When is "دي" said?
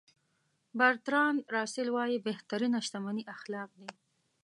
3.79-3.89